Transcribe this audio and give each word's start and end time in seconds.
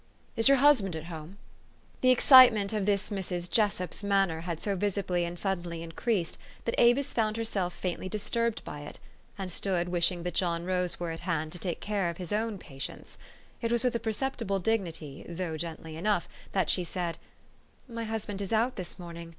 Is 0.35 0.47
your 0.47 0.57
husband 0.57 0.95
at 0.95 1.03
home?" 1.03 1.37
The 2.01 2.09
excitement 2.09 2.73
of 2.73 2.87
this 2.87 3.11
Mrs. 3.11 3.47
Jessup' 3.51 3.93
s 3.93 4.03
manner 4.03 4.41
had 4.41 4.59
so 4.59 4.75
visibly 4.75 5.25
and 5.25 5.37
suddenly 5.37 5.83
increased, 5.83 6.39
that 6.65 6.73
Avis 6.79 7.13
found 7.13 7.37
herself 7.37 7.75
faintly 7.75 8.09
disturbed 8.09 8.63
by 8.63 8.79
it, 8.79 8.97
and 9.37 9.51
stood 9.51 9.89
wishing 9.89 10.23
that 10.23 10.33
John 10.33 10.65
Rose 10.65 10.99
were 10.99 11.11
at 11.11 11.19
hand 11.19 11.51
to 11.51 11.59
take 11.59 11.81
care 11.81 12.09
of 12.09 12.17
his 12.17 12.33
own" 12.33 12.57
patients." 12.57 13.19
It 13.61 13.71
was 13.71 13.83
with 13.83 13.93
a 13.95 13.99
perceptible 13.99 14.57
dignity, 14.57 15.23
though 15.29 15.55
gentty 15.55 15.95
enough, 15.95 16.27
that 16.51 16.71
she 16.71 16.83
said," 16.83 17.19
My 17.87 18.05
husband 18.05 18.41
is 18.41 18.51
out 18.51 18.77
this 18.77 18.97
morning. 18.97 19.29